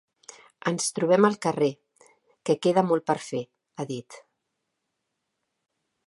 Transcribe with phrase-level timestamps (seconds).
[0.69, 1.67] Ens trobem al carrer,
[2.49, 3.41] que queda molt per fer,
[3.75, 4.17] ha dit.